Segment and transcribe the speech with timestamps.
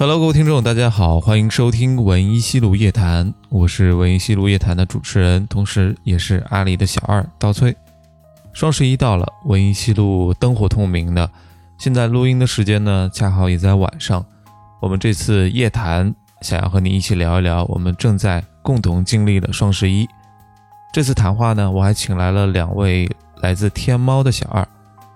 [0.00, 7.76] Hello，各位听众，大家好，欢迎收听文艺西路夜谈，我是文艺西路夜谈的主持人，同时也是阿里的小二刀崔。
[8.54, 11.30] 双十一到了，文艺西路灯火通明的。
[11.76, 14.24] 现在录音的时间呢，恰好也在晚上。
[14.80, 20.08] 我们这次夜谈想要和你一起聊一聊我们正在共同经历的双十一。
[20.94, 23.06] 这次谈话呢，我还请来了两位
[23.42, 24.66] 来自天猫的小二，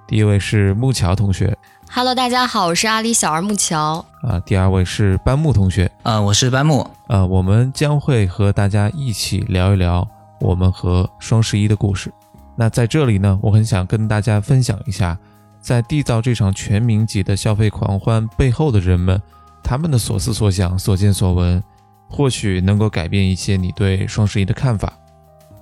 [0.07, 1.57] 第一位是木桥同学。
[1.97, 4.05] Hello，大家好，我是阿里小儿木桥。
[4.21, 5.89] 啊，第二位是班木同学。
[6.03, 6.85] 呃，我是班木。
[7.07, 10.05] 呃，我们将会和大家一起聊一聊
[10.41, 12.13] 我们和双十一的故事。
[12.57, 15.17] 那在这里呢，我很想跟大家分享一下，
[15.61, 19.23] 在缔造这场全民级的消费狂欢背后的人们，
[19.63, 21.63] 他们的所思所想、所见所闻，
[22.11, 24.93] 或许能够改变一些你对双十一的看法。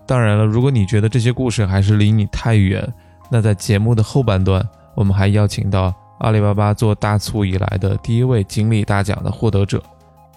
[0.07, 2.91] 当然了，如果你觉得这些故事还是离你太远，
[3.31, 5.95] 那在节目的后半段，我们还邀请到。
[6.23, 9.83] 阿里巴巴做大促以来的第一位锦鲤大奖的获得者，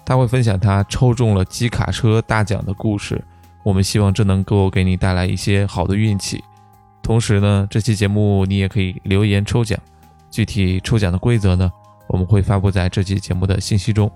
[0.04, 3.22] 他会分享他抽中了机卡车大奖的故事。
[3.64, 6.42] 我们希望这能够给你带来一些好的运气。
[7.02, 9.78] 同时呢，这期节目你也可以留言抽奖，
[10.28, 11.70] 具体抽奖的规则呢，
[12.08, 14.10] 我们会发布在这期节目的信息中。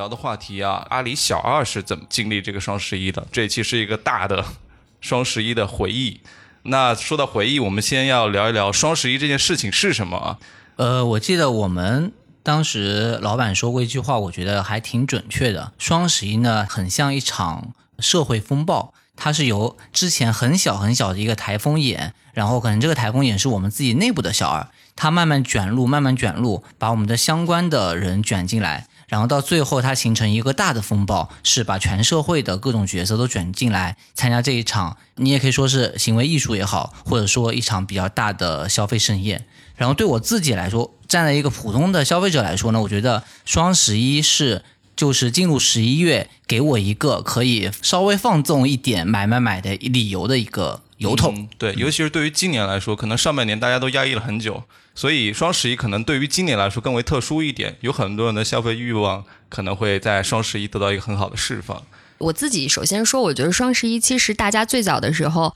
[0.00, 3.26] 聊的话题啊，阿里小二是怎么经历这个双十一的？
[3.30, 4.42] 这期是一个大的
[5.02, 6.22] 双十一的回忆。
[6.62, 10.38] 那说到回忆，我们先要聊一聊双十一这件事情是什么啊？
[10.76, 12.12] 呃，我记得我们
[12.42, 15.72] 当时老板说过一句话，我觉得还挺准确的。
[15.78, 28.86] 双十一呢，很像一场社会风暴，它是由之前很小很小的一个台风眼，然后可能这个台风眼是我们自己内部的小二，它慢慢卷入，慢慢卷入，把我们的相关的人卷进来。
[29.10, 39.44] 然后到最后，它形成一个大的风暴，是把全社会的各种角色都卷进来参加这一场，你也可以说是行为艺术也好，或者说一场比较大的消费盛宴。
[39.74, 44.62] 然后对我自己来说，站在一个普通的消费者来说呢，我觉得双十一是
[44.94, 51.34] 就是进入十一月，给我一个可以稍微放纵一点买买买的理由的一个由头。
[51.58, 54.62] 对，尤其是对于今年来说，可能上半年大家都压抑了很久。
[54.94, 61.82] 所以双十一可能对于今年来说更为特殊一点，有很多人的消费欲望可能会在双十一得到一个很好的释放。
[62.18, 65.54] 我自己首先说，我觉得双十一其实大家最早的时候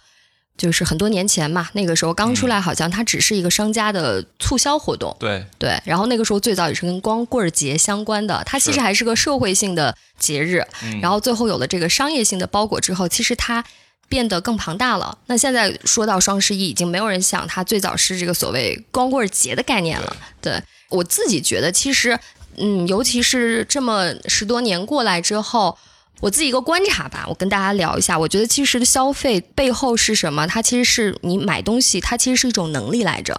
[0.57, 5.15] 就是很多年前嘛，那个时候刚出来，好像它只是一个商家的促销活动。
[5.21, 10.65] 对对，然后那个时候最早也是跟光棍节相关的，它其实还是个社会性的节日。
[11.03, 13.65] 然后最后有了这个商业性的包裹之后，其实它。
[14.09, 15.17] 变得更庞大了。
[15.27, 20.17] 那现在说到双十一，已经没有人想它最早是这个所谓光棍节的概念了。
[20.41, 22.19] 对我自己觉得，其实，
[22.57, 25.77] 嗯，尤其是这么十多年过来之后，
[26.21, 28.19] 我自己一个观察吧，我跟大家聊一下。
[28.19, 30.47] 我觉得其实消费背后是什么？
[30.47, 33.39] 它其实是你买东西，它其实是一种能力来着。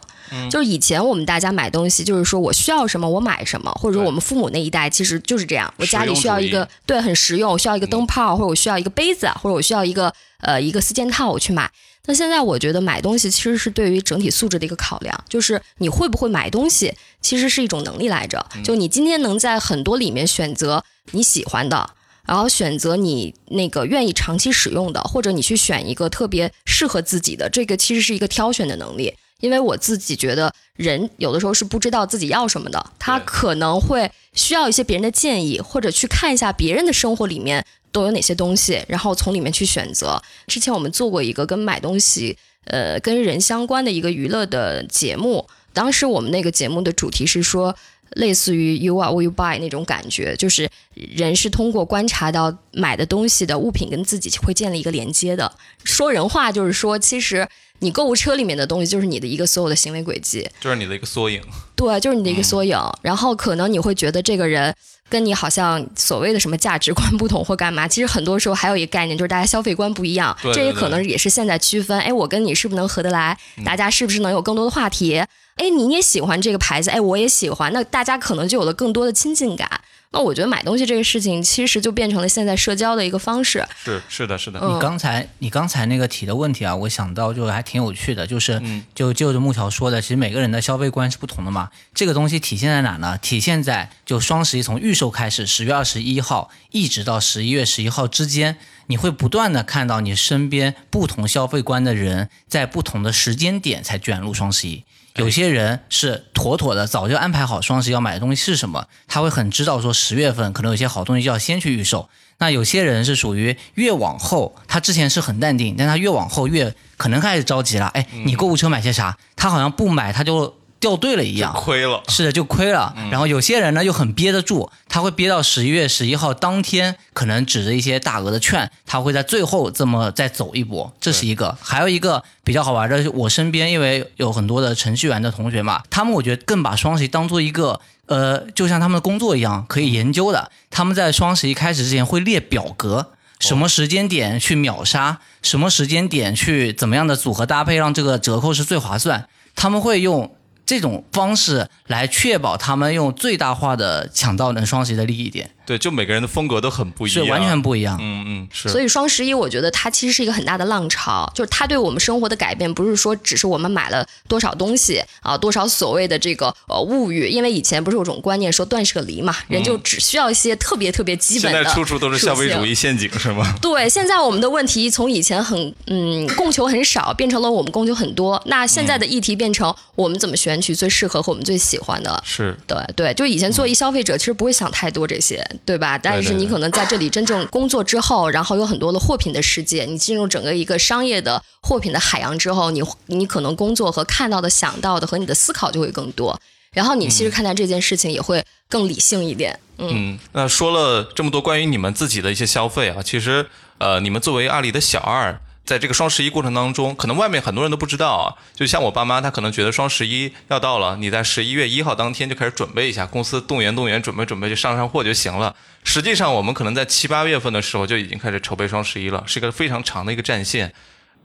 [0.50, 5.72] 就是以前我们大家买东西，就是说我需要什么我买什么，或者说我们父母那一代其实就是这样。
[5.78, 10.14] 我家里需要一个对很实用，我需要一个灯泡，或者我需要一个杯子，或者我需要一个。
[10.42, 11.72] 呃，一个四件套我去买。
[12.06, 18.46] 那现在我觉得买东西其实是对于整体素质的一个考量，就是你会不会买东西，其实是一种能力来着。
[18.64, 20.84] 就你今天能在很多里面选择
[21.14, 21.90] 你喜欢的，
[22.26, 29.14] 然后选择你那个愿意长期使用的，或者你去选一个特别适合自己的，这个其实是一个挑选的能力。
[29.42, 37.66] 因为我自己觉得，人有的时候是不知道自己要什么的，他可能会需要一些别人的建议，或者去看一下别人的生活里面。
[37.92, 40.22] 都有哪些东西，然后从里面去选择。
[40.48, 45.48] 之前我们做过一个跟买东西，呃，跟人相关的一个娱乐的节目。
[45.72, 47.74] 当时我们那个节目的主题是说，
[48.12, 55.52] 类似于 “you are what you buy” 那种感觉，就是人是通过观察到买的东西的物品跟自己会建立一个连接的。
[55.84, 57.48] 说人话就是说，其实
[57.80, 61.42] 你购物车里面的东西就是你的一个所有的行为轨迹，就是你的一个缩影。
[61.76, 62.78] 对，就是你的一个缩影。
[63.02, 64.74] 然后可能你会觉得这个人。
[65.08, 70.36] 跟你好像所谓的什么价值观不同或干嘛，其实很多时候还有一个概念，就是大家消费观不一样。
[70.52, 71.96] 这也可能也是现在区分。
[72.00, 73.38] 哎，我跟你是不是能合得来？
[73.64, 75.24] 大家是不是能有更多的话题？
[75.56, 79.70] 哎，你也喜欢这个牌子，哎，我也喜欢，那大家可能就有了更多的亲近感。
[80.12, 83.66] 那我觉得买东西这个事情，其实就变成了现在社交的一个方式。
[83.84, 84.60] 是是的，是的。
[84.60, 88.62] 你刚才你刚才那个提的问题啊，我想到就还挺有趣的，就是
[88.94, 91.70] 就就着木桥说的，其实每个人的消费观是不同的嘛。
[91.94, 93.18] 这个东西体现在哪呢？
[93.18, 98.58] 体现在就双十一从预售开始，十月二十一号一直到十一月十一号之间，
[98.88, 104.84] 你会不断的看到你身边不同消费观的人在不同的时间点才卷入双十一。
[105.16, 112.10] 有些人是妥妥的，早就安排好双十一要买的东西是什么，他会很知道说十月份可能有些好东西就要先去预售。
[112.38, 117.88] 那有些人是属于越往后，他之前是很淡定，但他越往后越可能开始着急了。
[117.88, 119.18] 哎，你购物车买些啥？
[119.36, 120.56] 他好像不买他就。
[120.86, 122.94] 掉队了一样，亏了，是的，就亏了。
[123.10, 131.58] 然后有些人呢又很憋得住，他会憋到十一月十一号当天，可能指着一些大额的券，他会在最后这么再走一波，这是一个。
[131.60, 140.52] 还有一个比较好玩的，我身边因为有很多的程序员的同学嘛，他们我觉得更把双十一当做一个，呃，就像他们的工作一样可以研究的。
[140.70, 150.36] 他们在双十一开始之前会列表格，什么时间点去秒杀，什么时间点去怎么样的组合搭配让这个折扣是最划算，他们会用。
[150.66, 155.55] 这种方式来确保他们用最大化的抢到能双十一的利益点。
[155.66, 157.98] 对，就每个人的风格都很不一样，是完全不一样。
[158.00, 158.70] 嗯嗯，是。
[158.70, 167.28] 所以双十一，我觉得它其实是一个很大的浪潮，就是它对我们生活的改变，不是说只是我们买了多少东西啊，多少所谓的这个呃物欲。
[167.28, 171.64] 因为以前不是有种观念说断舍离嘛，人就只需要一些特别特别基本的。
[171.64, 173.54] 现在处处都是消费主义陷阱，是吗？
[173.62, 178.42] 对，现在我们的问题从以前很嗯供求很少，变成了我们供求很多。
[178.46, 182.22] 那现在的议题变成我们怎么选取最适合和我们最喜欢的。
[182.26, 185.98] 是对对，就以前作为消费者，其实不会想太多这些，对吧？
[185.98, 196.40] 但是你可能在这里真正工作之后，然后有很多的货品的世界，你进入整个一个商业的货品的海洋之后，你你可能工作和看到的、想到的和你的思考就会更多，
[196.74, 199.60] 然后你其实看待这件事情也会更理性一点。
[199.78, 203.46] 嗯，那说了这么多关于你们自己的一些消费啊，其实
[203.78, 205.40] 呃，你们作为阿里的小二。
[205.66, 208.38] 在这个双十一过程当中，可能外面很多人都不知道啊。
[208.54, 215.56] 就像我爸妈，他可能觉得双十一要到了，你在十一月一号当天就开始准备一下，公司动员动员，准备准备，就上上货就行了。
[215.84, 220.72] 实际上，我们可能在七八月份的时候就已经开始筹备双十一了，是一个非常长的一个战线。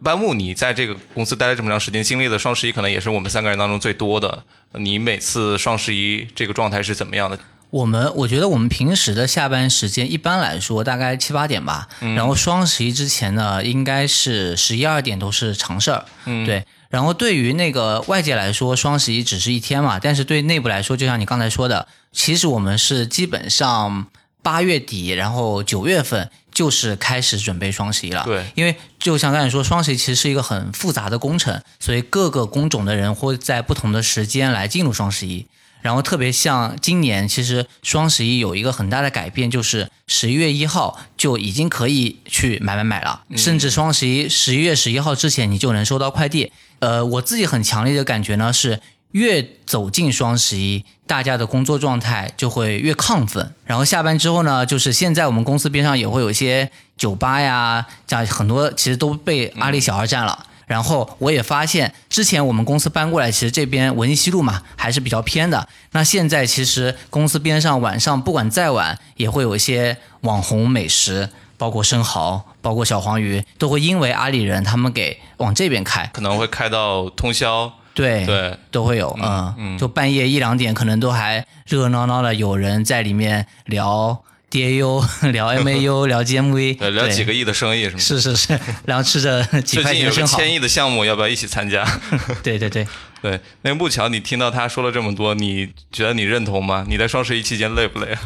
[0.03, 4.43] 班木，你在这个公司待了这么长时间，经历的双十一可能也是我们三个人当中最多的。
[4.73, 7.39] 你每次双十一这个状态是怎么样的？
[7.71, 16.05] 我们我觉得我们平时的下班时间一般来说大概七八点吧，然后双十一之前呢，应该是十一二点都是常事儿，
[16.45, 16.65] 对。
[16.89, 24.07] 然后对于那个外界来说，双十一只是一天嘛，但是对内部来说，就像你刚才说的，其实我们是基本上
[24.43, 28.25] 八月底，然后九月份就是开始准备双十一了。
[28.25, 35.47] 对，因为就像刚才说，双十一其实是一个很复杂的工程，所以各个工种的人会在不同的时间来进入双十一。
[35.83, 46.53] 然后特别像今年，其实双十一有一个很大的改变，就是十一月一号就已经可以去买买买了，甚至双十一十一月十一号之前你就能收到快递。
[46.81, 48.81] 呃，我自己很强烈的感觉呢是，
[49.13, 53.55] 越走进双十一，大家的工作状态就会越亢奋。
[53.65, 60.47] 然后下班之后呢，就是现在我们公司边上也会有一些酒吧呀，这样很多其实都被阿里小二占了。
[60.71, 65.67] 然后我也发现，之前我们公司搬过来，其实这边文西路嘛还是比较偏的。
[65.91, 71.29] 那现在其实公司边上晚上不管再晚，也会有一些网红美食，
[71.59, 77.73] 包括生蚝，包括小黄鱼，都会因为阿里人他们给往这边开，可能会开到通宵。
[77.93, 79.19] 对对，都会有，
[79.59, 84.23] 嗯，就半夜一两点，可能都还热热闹闹的，有人在里面聊。
[84.51, 87.99] DAU 聊 MAU 聊 GMV，聊几个亿的生意是吗？
[87.99, 90.37] 是是是，然后吃着几块钱生蚝。
[90.39, 91.85] 千亿的项目要不要一起参加？
[92.43, 92.87] 对对对
[93.23, 96.85] 对，那个木桥，你听到他说了这么多，你觉得你认同吗？
[96.89, 98.17] 你在双十一期间累不累？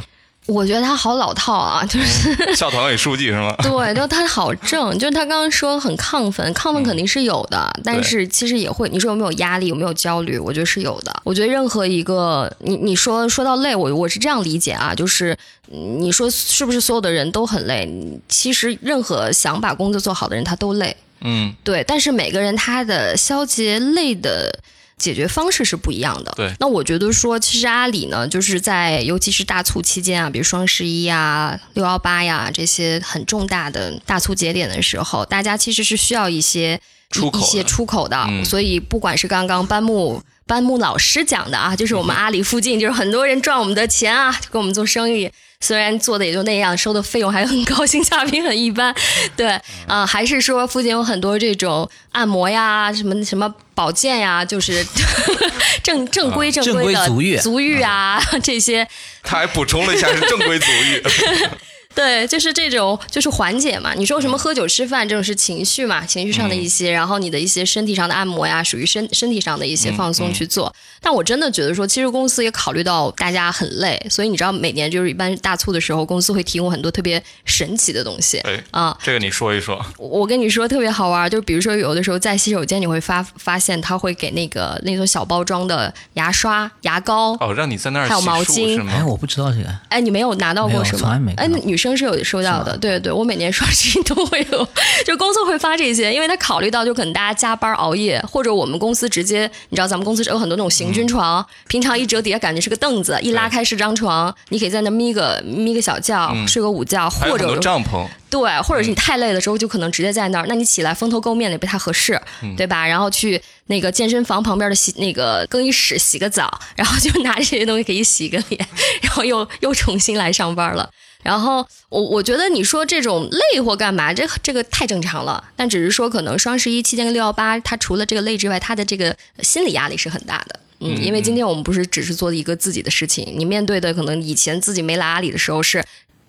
[0.47, 3.55] 我觉得他好老套啊，就是 校团委书记是吗？
[3.65, 10.39] 对，就他好正，就是他刚刚说很亢奋，亢奋肯定是有的，但是其实也会，你说有没有压力，有没有焦虑？
[10.39, 11.15] 我觉得是有的。
[11.25, 15.35] 我觉得任何一个你你说说到累，我我是这样理解啊，就是
[15.71, 17.91] 你说是不是所有的人都很累？
[18.29, 24.61] 其实任何想把工作做好的人他都累，嗯，对，但是每个人他的消极累的。
[25.05, 26.33] 解决方式是不一样的。
[26.35, 36.81] 对，那我觉得说，其实阿里呢，就是在尤其是大促期间啊，比如双十一呀、六幺八呀这些很重大的大促节点的时候，大家其实是需要一些
[37.11, 38.17] 出一些出口的。
[38.45, 45.31] 所以，不管是刚刚班木班木老师讲的啊，就是我们 阿里附近就是很多人赚我们的钱啊，跟我们做生意。
[45.65, 48.95] 虽然做的也就那样，收的费用还很高，性价比很一般，
[49.35, 54.87] 对啊，还是说附近有很多这种按摩呀、什么什么保健呀，就是
[55.83, 58.87] 正正规正规的足浴足浴啊这些。
[59.25, 61.03] 他还补充了一下是正规足浴。
[61.95, 63.95] 对，就是这种，就是缓解嘛。
[63.95, 70.75] 你说什么喝酒吃饭这种是情绪嘛，情绪上的一些，然后你的一些身体上的按摩呀，属于身身体上的一些放松去做。
[71.01, 78.39] 但我真的觉得说，其实公司也考虑到大家很累，所以你知道每年就是一般大促的时候，公司会提供很多特别神奇的东西。
[78.39, 79.85] 哎啊，这个你说一说。
[79.99, 88.83] 我跟你说特别好玩，就比如说有的时候在洗手间你会发发现他会给那个那种小包装的牙刷、牙膏哦，让你在那儿还有毛巾。
[88.89, 89.69] 哎，我不知道这个。
[89.89, 90.99] 哎，你没有拿到过什么？
[90.99, 91.33] 从来没。
[91.35, 94.69] 哎，女生是有收到的，对对，我每年双十一都会有，
[95.05, 112.21] 就公司会发这些，因为他考虑到就可能大家加班熬夜，或者我们公司直接，你知道咱们公司是有很多那种行军床，平常一折叠感觉是个凳子，一拉开是张床，你可以在那眯个眯个小觉，睡个午觉，或者帐篷，对，或者是你太累的时候就可能直接在那儿，那你起来风头垢面的也不太合适，
[112.57, 112.87] 对吧？
[112.87, 118.69] 然后去那个健身房旁边的洗那个更衣室洗个澡，然后就拿这些东西给你洗个脸，
[119.03, 120.89] 然后又又重新来上班了。
[121.25, 125.43] 然后我我觉得你说这种累或干嘛，这这个太正常了。
[125.57, 130.61] 但只是说可能双十一期间跟六幺八，它除了这个累之外，它的这个心理压力是很大的。
[130.81, 135.83] 嗯，因为今天我们不是只是做了一个自己的事情，你面对的可能以前自己没来阿里的时候是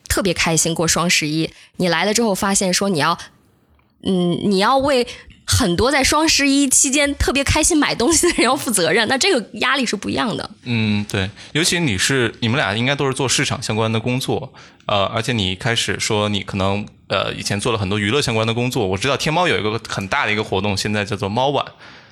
[0.08, 3.20] 特别开心过双十一，你来了之后发现说你要，
[4.02, 5.06] 嗯，你要为。
[5.46, 10.50] 很多在双十一期间特别开心买东西的人要负责任， 那这个压力是不一样的。
[10.64, 14.52] 嗯，对，尤其你是你们俩应该都是做市场相关的工作，
[14.88, 21.66] 呃，而且你一开始说你可能呃以前做了很多娱乐相关的工作，我知道天猫有一个很大的一个活动，现在叫做猫晚，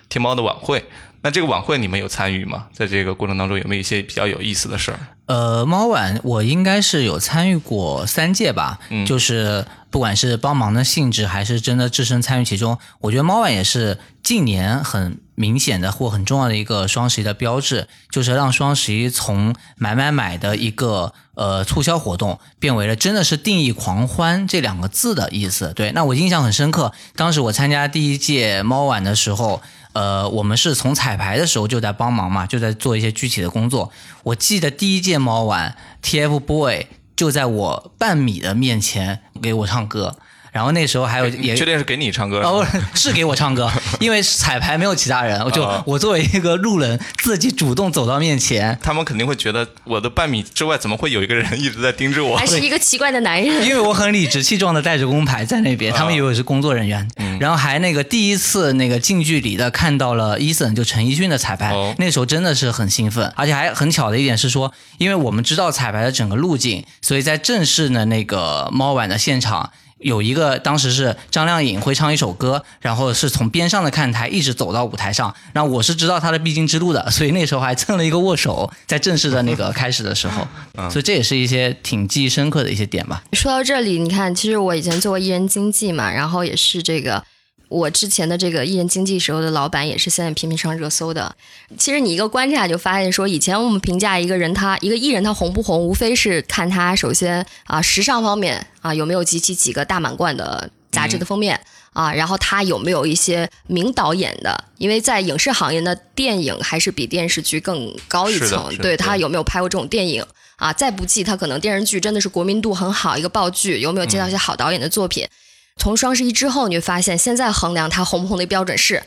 [0.09, 0.85] 天猫的晚会。
[1.23, 2.65] 那这个晚会你们有参与吗？
[2.73, 4.99] 在这个过程当中有没有一些比较有意思的事儿？
[5.25, 25.71] 呃，猫晚我应该是有参与过三届吧，嗯，就是不管是帮忙的性质还是真的自身参与其中，我觉得猫晚也是近年很明显的或很重要的一个双十一的标志，就是让双十一从买买买的一个呃促销活动，变为了真的是定义狂欢这两个字的意思。
[25.73, 29.61] 对，那我印象很深刻，当时我参加第一届猫晚的时候。
[29.93, 33.91] 呃，我们是从彩排的时候就在帮忙嘛，就在做一些具体的工作。
[34.23, 40.17] 我记得第一届猫晚，TFBOY 就在我半米的面前给我唱歌。
[40.53, 42.41] 然后那时候还有，也确定是给你唱歌？
[42.41, 43.69] 哦，是给我唱歌，
[43.99, 48.77] 因为彩排没有其他人，我就我作为一个路人，自己主动走到面前。
[48.81, 52.37] 他们肯定会觉得我的半米之外怎么会有一个人一直在盯着我？
[52.37, 53.65] 还是一个奇怪的男人？
[53.65, 57.09] 因为我很理直气壮的带着工牌在那边，他们以为我是工作人员。
[57.39, 69.71] 然后还那个第一次那个近距离的看到了伊森，就陈奕迅的彩排，那时候真的是很兴奋，而且还很巧的一点是说，因为我们知道彩排的整个路径，所以在正式的那个猫晚的现场。
[70.03, 80.47] 有一个当时是张靓颖会唱一首歌，然后是从边上的看台一直走到舞台上，然后我是知道她的必经之路的，所以那时候还蹭了一个握手，在正式的那个开始的时候，
[80.89, 83.23] 所以这也是一些挺记忆深刻的一些点吧。
[83.33, 87.23] 说到这里，你看，其实我以前做过艺人经纪嘛，然后也是这个。
[87.73, 91.35] 我之前的这个艺人经纪时候的老板也是现在频频上热搜的。
[91.75, 101.59] 其实你一个观察就发现，说以前我们评价一个人，他一个艺人他红不红，无非是看他首先啊时尚方面啊有没有集齐几个大满贯的杂志的封面
[101.93, 110.23] 啊，然后他有没有一些名导演的，因为在影视行业的电影还是比电视剧更高一层，对他有没有拍过这种电影
[110.57, 110.71] 啊？
[110.71, 115.27] 再不济他可能电视剧真的是国民度很好一个爆剧，有没有接到一些好导演的作品？
[115.77, 119.03] 从双十一之后，你会发现，现在衡量它红不红的标准是，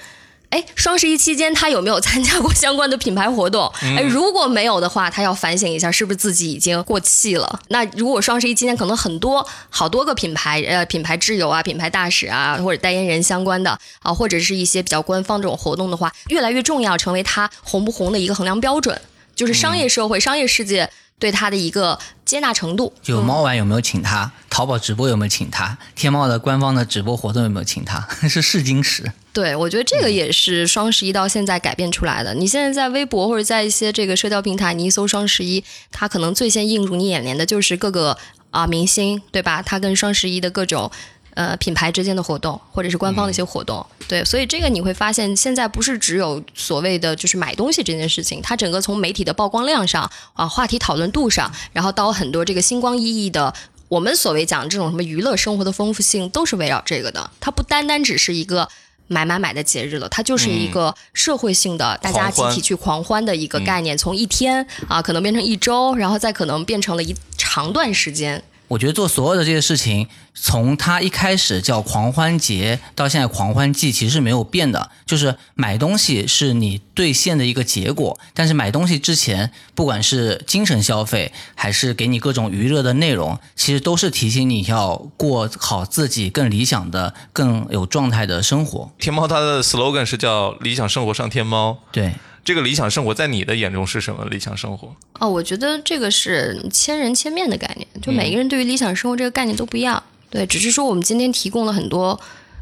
[0.50, 3.72] 哎，双十一期间他有没有参加过相关的品牌活动？
[3.80, 7.60] 哎，如果没有的话，他要反省一下，是不是自己已经过气了？
[7.68, 19.00] 那如果双十一期间可能很多好多个品牌，呃，品牌挚友啊、品牌大使啊，或者代言人相关的啊，或者是一些比较官方这种活动的话，越来越重要，成为他红不红的一个衡量标准，
[19.34, 20.90] 就是商业社会、商业世界。
[21.18, 24.30] 对他的一个接纳程度，就猫玩有没有请他？
[24.50, 25.78] 淘宝直播有没有请他？
[25.94, 28.06] 天猫的官方的直播活动有没有请他？
[28.28, 29.10] 是试金石。
[29.32, 32.34] 对，我觉得这个也是双十一到现在改变出来的。
[32.34, 38.16] 你现在在微博或者在一些这个社交平台，你一搜双十一，它可能最先映入你眼帘的就是各个
[38.50, 39.62] 啊明星，对吧？
[39.62, 40.90] 他跟双十一的各种。
[41.36, 53.52] 呃，品牌之间的活动，或者是官方的一些活动，对，所以这个你会发现，现在不是只有所谓的就是买东西这件事情，它整个从媒体的曝光量上啊，话题讨论度上，然后到很多这个星光熠熠的，
[53.88, 57.30] 我们所谓讲这种什么娱乐生活的丰富性，都是围绕这个的。
[57.38, 58.66] 它不单单只是一个
[59.06, 63.98] 买买买的节日了，它就是一个社会性的，大家集体去狂欢的一个概念。
[63.98, 68.42] 从一天啊，可能变成一周，然后再可能变成了一长段时间。
[68.68, 74.90] 我觉得做所有的这些事情，从它一开始叫狂欢节到现在狂欢季，其实是没有变的。
[75.04, 88.90] 就是买东西是你兑现的一个结果，但是买东西之前，不管是精神消费还是给你各种娱乐的内容，其实都是提醒你要过好自己更理想的、更有状态的生活。
[88.98, 91.78] 天猫它的 slogan 是叫“理想生活上天猫”。
[91.92, 92.12] 对。
[92.46, 94.94] 这个理想生活在你的眼中是什么理想生活？
[95.18, 100.00] 哦，我觉得这个是千人千面的概念，就每个人对于理想生活这个概念都不一样。
[100.30, 102.20] 对，只是说我们今天提供了很多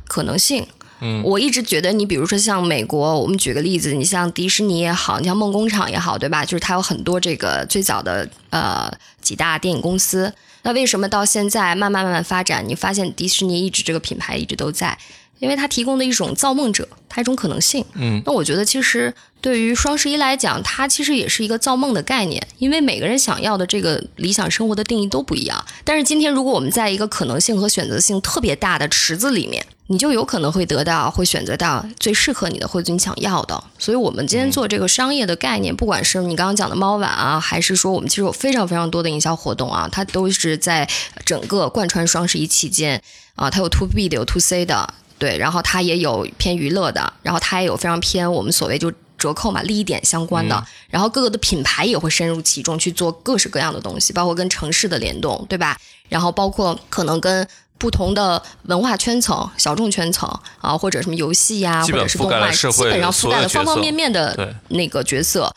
[0.09, 0.67] 可能性。
[1.01, 6.43] 嗯，我一直觉得，你比如说像美国，我们举个例子，你像迪士尼也好，你像梦工厂也好，对吧？
[6.47, 10.33] 就是它有很多这个最早的呃几大电影公司。
[10.63, 12.67] 那为什么到现在慢慢慢慢发展？
[12.67, 14.97] 你发现迪士尼一直这个品牌一直都在。
[15.39, 17.85] 因为它提供的一种造梦者，它一种可能性。
[17.95, 22.47] 嗯，那我觉得其实对于双十一来讲，它其实也是一个造梦的概念。
[22.59, 25.65] 因为每个人想要的这个理想生活的定义都不一样。
[25.85, 33.63] 但是今天如果我们在一个可能性和选择性特别大的池子里面，你就有可能会得到，会选择到最适合你的，或者你想要的。
[33.79, 40.89] 所以我们今天做这个商业的概念，不管是你刚刚讲的猫碗啊，还是说我们其实有非常非常多的营销活动啊，它都是在
[41.27, 43.03] 整个贯穿双十一期间
[43.35, 44.95] 啊，它有 to B 的，有 to C 的。
[45.19, 55.79] 对，然后它也有偏娱乐的，然后它也有非常偏我们所谓就折扣嘛、利益点相关的，然后各个的品牌也会深入其中去做各式各样的东西，包括跟城市的联动，对吧？
[56.09, 57.47] 然后包括可能跟
[57.79, 60.29] 不同的文化圈层、小众圈层
[60.61, 65.55] 啊，或者什么游戏呀，或者是动漫，基本上覆盖了方方面面的那个角色。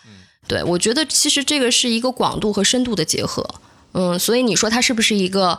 [0.47, 3.45] 对，我觉得其实这个是一个广度和深度的结合。
[3.93, 5.57] 嗯，所以你说它是不是一个？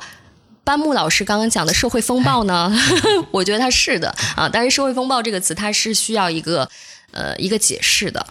[0.69, 2.71] 班木老师刚刚讲的社会风暴呢，
[3.33, 6.69] 我觉得他是的啊，但是社会风暴这个词它是需要一个
[7.13, 8.27] 呃一个解释的。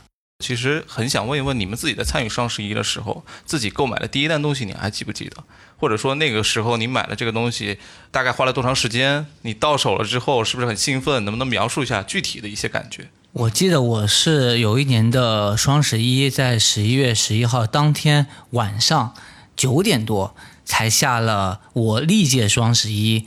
[0.46, 5.38] 其实很想问一问你们自己在参与双十一的时候，自己购买的第一单东西你还记不记得？
[5.78, 7.80] 或者说那个时候你买了这个东西
[8.12, 9.26] 大概花了多长时间？
[9.42, 11.26] 你到手了之后是不是很兴奋？
[11.26, 13.08] 能不能描述一下具体的一些感觉？
[13.32, 19.16] 我记得我是有一年的双十一，在十一月十一号当天晚上
[19.56, 20.36] 九点多。
[20.68, 23.26] 才下了我历届双十一，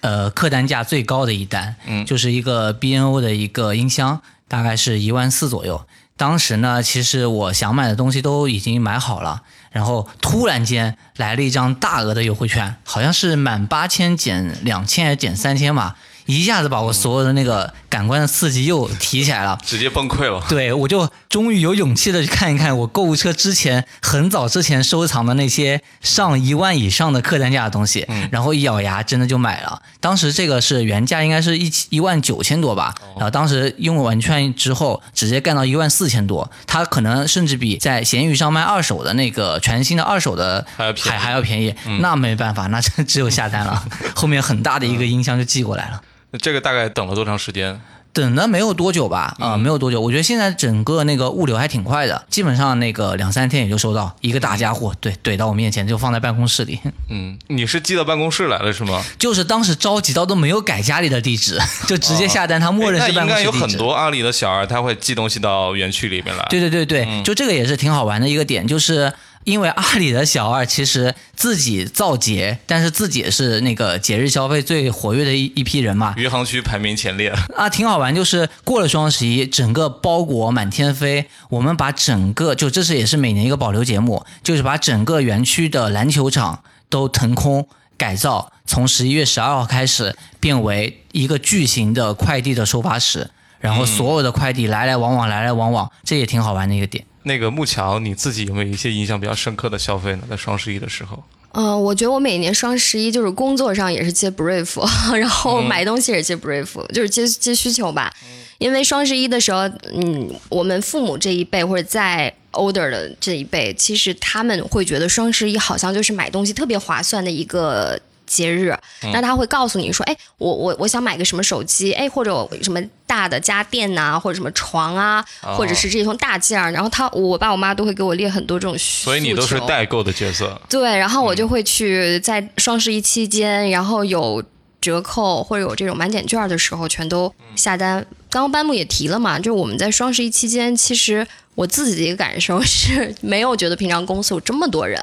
[0.00, 5.84] 呃，客单价最高的一单，嗯，就是一个 B N O 的一个音箱，大概是一万四左右。
[6.16, 9.42] 当时呢，其实我想买的东西都已经买好了，
[9.72, 15.96] 然后突然间来了一张大额的优惠券，好像是满八千减两千还是减三千吧。
[16.28, 20.44] 一下子把我所有的那个感官的刺激又提起来了，直接崩溃了。
[20.46, 29.80] 对，我就终于有勇气的去看一看我购物车之前很早之前收藏的那些上一万以上的客单价的东西，然后一咬牙真的就买了。
[30.00, 41.74] 当时这个是原价应该是一一万九千多吧，然后当时用完券之后直接干到一万四千多，它可能甚至比在闲鱼上卖二手的那个全新的二手的还还还要便宜。
[42.00, 43.82] 那没办法，那真只有下单了。
[44.14, 46.02] 后面很大的一个音箱就寄过来了。
[46.38, 47.80] 那这个大概等了多长时间？
[48.10, 50.00] 等了没有多久吧，啊，没有多久。
[50.00, 56.80] 我觉得现在整个那个物流还挺快的，基本上那个两三天也就收到一个大家伙，对，怼到我面前就放在办公室里。
[57.10, 59.04] 嗯，你是寄到办公室来了是吗？
[59.18, 63.52] 就是当时着急到都没有改家里的地址， 就直接下单，他默认是办公室地址。
[63.52, 66.44] 应该有很多阿里的小孩他会寄东西到园区里面来。
[66.50, 69.12] 对对对对，就这个也是挺好玩的一个点，就是。
[69.48, 76.12] 因为阿里的小二其实自己造节，但是自己也是那个节日消费最活跃的一一批人嘛。
[76.18, 78.14] 余杭区排名前列啊，挺好玩。
[78.14, 93.30] 就是过了双十一，整个包裹满天飞，我们把整个就这是也是每年一个保留节目，就是把整个园区的篮球场都腾空改造，从十一月十二号开始变为一个巨型的快递的收发室，
[93.60, 97.02] 然后所有的快递来来往往，来来往往，这也挺好玩的一个点。
[97.28, 100.22] 那个木桥，你自己有没有一些印象比较深刻的消费呢？
[100.28, 104.84] 在双十一的时候，嗯，我觉得我每年双十一就是工作上也是接 brief，
[105.16, 108.12] 然后买东西也是接 brief，就是接接需求吧。
[108.58, 109.60] 因为双十一的时候，
[109.94, 118.00] 嗯，我们父母这一辈或者在 older 的这一辈，其实他们会觉得双十一好像就是买东西特别划算的一个。
[118.28, 118.76] 节日，
[119.12, 130.60] 那他会告诉你说：“哎，我我我想买个什么手机，哎，或者什么大的家电呐，或者什么床啊，或者是这种大件儿。”然后他，我爸我妈都会给我列很多这种所以你都是代购的角色。
[130.68, 134.44] 对，然后我就会去在双十一期间，然后有
[134.80, 138.06] 折扣或者有这种满减券的时候，全都下单。
[138.30, 145.02] 刚刚班木也提了嘛，就是我们在双十一期间，其实我自己的一个感受是 没有觉得平常公司有这么多人。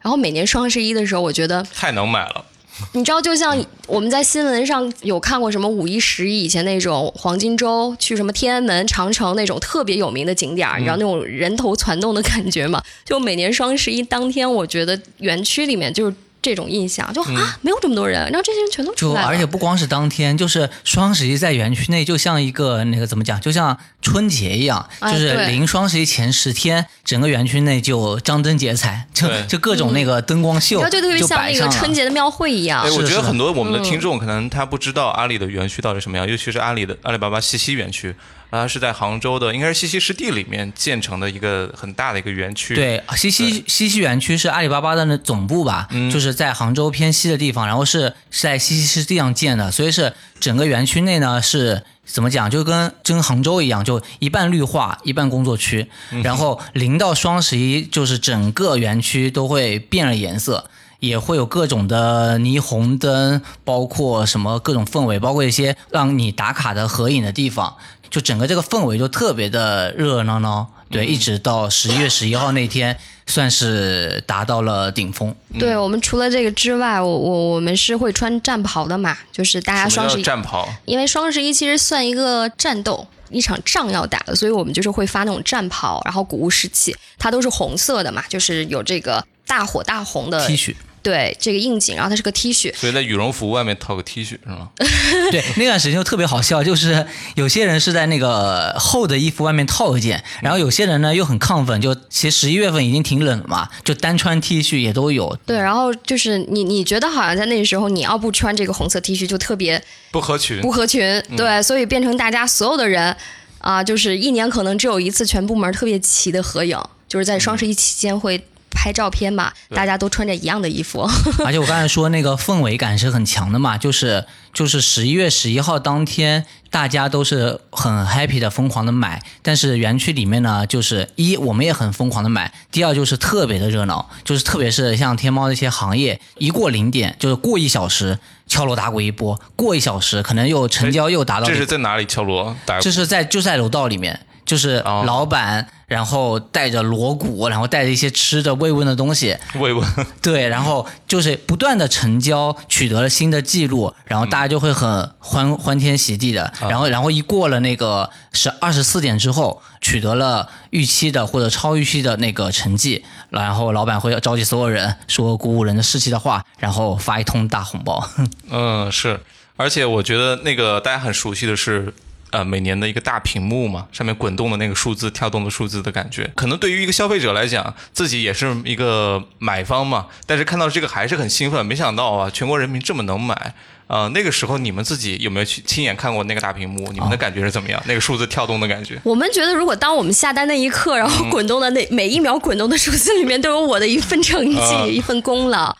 [0.00, 2.44] 然后每年双十一的时候，我觉得太能买了。
[2.92, 3.56] 你知道，就像
[3.86, 12.82] 我们在新闻上有看过什么五一、十一以前那种黄金周，去什么天安门、长城那种特别有名的景点儿，你知道那种人头攒动的感觉吗？
[13.04, 31.70] 就每年双十一当天，我觉得园区里面就是这种印象，就啊没有这么多人，然后这些人全都来了，而且不光是当天，就是双十一在园区内就像一个那个怎么讲，就像春节一样，哎就是临双十一前十天，整个园区内就张灯结彩，就就各种那个灯光秀就特别像那个摆上。
[31.70, 32.82] 春节的庙会一样。
[32.82, 32.90] 哎，。
[32.90, 33.82] 我觉得很多我们的嗯。
[33.82, 38.14] 听众可能他不知道阿里的园区到底什么样，尤其是阿里的阿里巴巴西溪园区，
[38.52, 60.68] 它是在杭州的，应该是西溪湿地里面建成的一个很大的一个园区。，对，西溪西溪园区是阿里巴巴的那总部吧，嗯就是在杭州偏西的地方，然后是是在西溪湿地上建的，所以是整个园区内呢是怎么讲，就跟就跟杭州一样，就一半绿化，一半工作区，嗯然后零到双十一，就是整个园区都会变了颜色。
[61.02, 67.74] 也会有各种的霓虹灯，包括什么各种氛围，包括一些让你打卡的合影的地方，
[68.12, 70.68] 就整个这个氛围就特别的热热闹闹。
[70.88, 72.96] 对，一直到十一月十一号那天，
[73.26, 75.34] 算是达到了顶峰。
[75.58, 80.68] 对我们除了这个之外，我我我们是会穿战袍的嘛，就是大家双十一，战袍？
[80.84, 83.08] 因为双十一其实算一个战斗。
[83.34, 94.70] 一场仗要打的，所以我们就是会发那种战袍，然后鼓舞士气，它都是红色的嘛，就是有这个大火大红的 T 恤，对这个应景，然后它是个 T 恤，所以在羽绒服外面套个 T 恤是吗？
[95.30, 105.38] 对，那段时间就特别好笑，就是有些人是在那个厚的衣服外面套一件，然后有些人呢又很亢奋，就其实十一月份已经挺冷了嘛，就单穿 T 恤也都有。
[105.46, 110.72] 对，然后就是你你觉得好像在那个时候你要不穿这个红色 T 恤就特别不合群不。
[110.72, 113.14] 合群，对，所以变成大家所有的人
[113.58, 121.08] 啊、就是一年可能只有一次全部门特别齐的合影，就是在双十一期间会拍照片嘛，大家都穿着一样的衣服，
[121.44, 142.82] 而且我刚才说那个氛围感是很强的嘛，就是就是十一月十一号当天，大家都是很 happy 的疯狂的买，但是园区里面呢，就是一我们也很疯狂的买，第二就是特别的热闹，就是特别是像天猫那些行业，一过零点就是过一小时敲锣打鼓一波，过一小时可能又成交又达到这是在哪里敲锣打鼓？
[142.82, 145.04] 这是在就在楼道里面，就是哦。
[145.06, 149.86] 老板，然后带着锣鼓，然后带着一些吃的慰问的东西，慰问。
[150.22, 168.08] 对，然后就是不断的成交，取得了新的记录，然后大家就会很欢欢天喜地的，然后然后一过了那个是二十四点之后，取得了预期的或者超预期的那个成绩，然后老板会召集所有人说鼓舞人的士气的话，然后发一通大红包。
[168.48, 169.20] 嗯，是，
[169.58, 171.92] 而且我觉得那个大家很熟悉的是，
[172.32, 183.54] 呃，每年的一个大屏幕嘛，上面滚动的那个数字、跳动的数字的感觉，可能对于一个消费者来讲，自己也是一个买方嘛，但是看到这个还是很兴奋，没想到啊，全国人民这么能买。
[183.88, 186.90] 呃，那个时候你们自己有没有去亲眼看过那个大屏幕？
[186.92, 187.82] 你们的感觉是怎么样？
[187.86, 188.98] 那个数字跳动的感觉？
[189.04, 195.76] 我们觉得，如果当我们下单那一刻，然后滚动的那、每一秒滚动的数字里面都有我的一份成绩、啊一份功劳。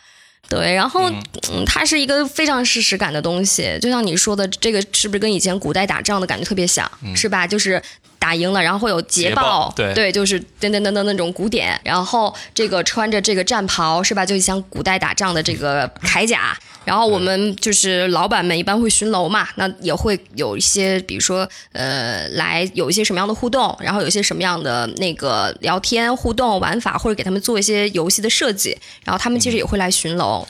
[0.53, 1.09] 对，然后
[1.51, 7.47] 嗯，它是一个非常事实感的东西，就像你说的，这个是不是跟以前古代打仗的感觉特别像，是吧？
[7.47, 7.83] 就是
[8.23, 14.25] 打赢了，然后会有捷捷报对就是噔噔噔噔那种鼓点，然后这个穿着这个战袍，是吧？
[14.25, 16.57] 就像古代打仗的这个铠甲。
[16.85, 30.47] 然后我们就是老板们一般会巡楼嘛，那也会有一些，比如说呃，来有一些什么样的互动，然后有一些什么样的那个聊天互动玩法，或者给他们做一些游戏的设计，然后他们其实也会来巡楼。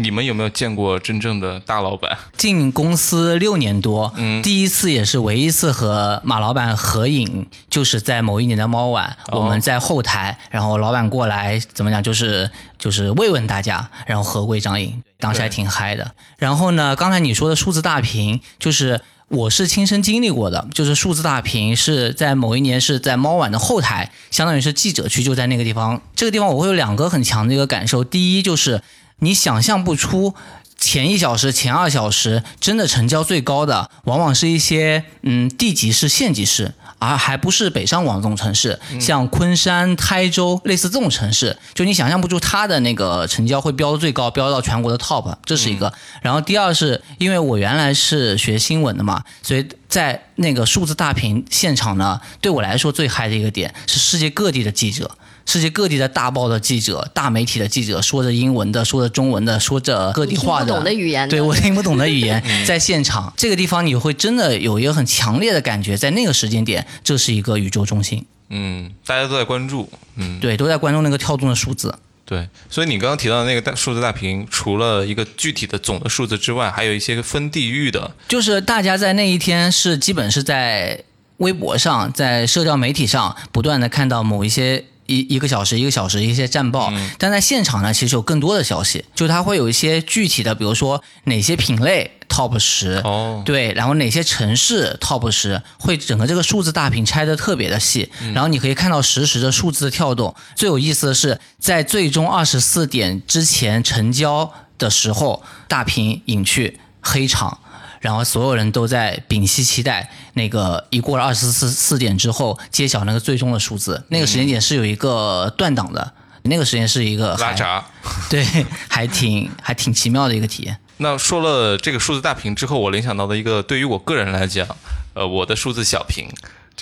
[0.00, 2.16] 你们有没有见过真正的大老板？
[2.36, 16.12] 进公司六年多，嗯第一次也是唯一一次和马老板合影，就是在某一年的猫晚，哦我们在后台，然后老板过来怎么讲，就是就是慰问大家，然后合过一张影，当时还挺嗨的。
[16.38, 19.00] 然后呢，刚才你说的数字大屏，就是。
[19.28, 26.02] 我是亲身经历过的，就是数字大屏是在某一年是在猫晚的后台，相当于是记者区就在那个地方。
[26.14, 28.82] 这个地方我会有两个很强的一个感受，第一就是
[29.20, 30.34] 你想象不出
[30.76, 45.90] 前一小时、前二小时真的成交最高的，往往是一些嗯地级市、县级市，而还不是北上广这种城市，像昆山、台州类似这种城市，就你想象不出它的那个成交会飙得最高，飙到全国的 top，这是一个。
[46.20, 55.16] 然后第二是因为我原来是学新闻的嘛，所以在那个数字大屏现场呢，对我来说最嗨的一个点是世界各地的记者。
[55.46, 69.88] 世界各地的大报的记者、大媒体的记者，说着英文的，说着中文的，说着各地话的，听不懂的语言的对我听不懂的语言，在现场这个地方，你会真的有一个很强烈的感觉，在那个时间点，这是一个宇宙中心，嗯，大家都在关注。
[70.16, 71.94] 嗯，对，都在关注那个跳动的数字。
[72.24, 78.10] 对，所以你刚刚提到的那个大数字大屏，除了一个具体的总的数字之外，还有一些分地域的。
[78.28, 81.04] 就是大家在那一天是基本是在
[81.36, 100.34] 微博上，在社交媒体上不断的看到某一些一一个小时一个小时一些战报，但在现场呢，其实有更多的消息，就它会有一些具体的，比如说哪些品类 top 十，哦，对，然后哪些城市 top 十，会整个这个数字大屏拆的特别的细，然后你可以看到实时的数字跳动。
[100.54, 107.58] 最有意思的是，在最终二十四点之前成交的时候，大屏隐去黑场。
[108.04, 116.12] 然后所有人都在屏息期待那个一过了二十四四点之后揭晓那个最终的数字，那个时间点是有一个断档的，
[116.42, 117.82] 那个时间是一个还拉闸。
[118.28, 118.44] 对，
[118.88, 120.76] 还挺还挺奇妙的一个体验。
[120.98, 124.68] 那说了这个数字大屏之后，我联想到的一个，对于我个人来讲，
[125.14, 126.28] 呃，我的数字小屏，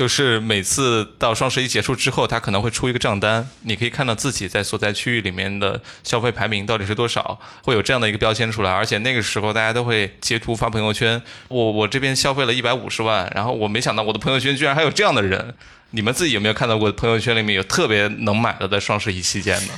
[0.03, 8.73] 就是每次到双十一结束之后，他可能会出一个账单，你可以看到自己在所在区域里面的消费排名到底是多少，会有这样的一个标签出来。
[8.73, 15.55] 而且那个时候大家都会截图发朋友圈，我我这边消费了一百五十万，然后我没想到我的朋友圈居然还有这样的人。
[15.91, 19.73] 你们自己有没有看到过朋友圈里面有特别能买的在双十一期间呢？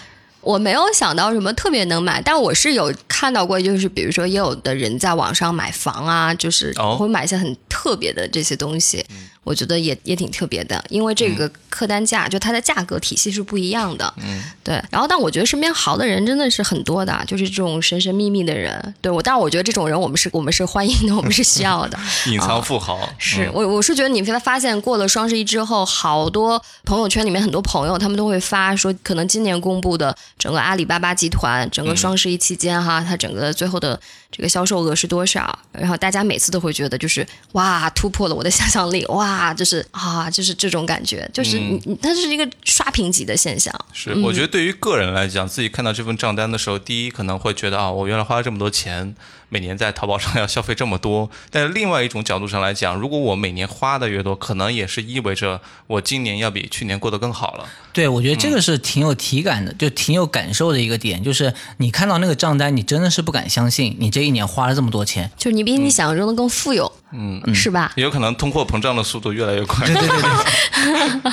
[0.44, 6.96] 我没有想到什么特别能买，但我是有看到过，就是比如说也有的人在网上买房啊，就是哦。
[6.96, 9.04] 会买一些很特别的这些东西，
[9.42, 14.82] 我觉得也也挺特别的，因为这个客单价就它的价格体系是不一样的，嗯，对。
[14.90, 21.98] 然后，但我觉得身边好的人真的是很多的，就是这种神神秘秘的人，对我，但是我觉得这种人我们是我们是欢迎的，我们是需要的。
[22.30, 23.08] 隐藏富豪。
[23.18, 23.50] 是嗯。
[23.54, 34.00] 我我是觉得你会发现，过了双十一之后，好多朋友圈里面很多朋友他们都会发说，可能今年公布的整个阿里巴巴集团整个双十一期间哈，它整个最后的
[34.36, 35.56] 这个销售额是多少？
[35.70, 43.72] 然后大家每次都会觉得就是哇，突破了我的想象力，哇，就是啊，就是这种感觉，就是你你它是一个刷屏级的现象。
[43.92, 49.14] 是，我觉得对于个人来讲，自己看到这份账单的时候，第一可能会觉得啊，我原来花了这么多钱，
[49.48, 51.30] 每年在淘宝上要消费这么多。
[51.50, 57.66] 但是另外一种角度上来讲，如果我每年花的越多，可能也是意味着我今年要比去年过得更好了。
[57.92, 65.30] 对，我觉得这个是挺有体感的，就挺有感受的一个点，就是你看到那个账单，你真的是不敢相信，你这一年花了这么多钱。
[65.36, 67.92] 就是你比你想象中的更富有，嗯，是吧？
[67.96, 69.86] 也有可能通货膨胀的速度越来越快。
[69.86, 71.32] 对对对对，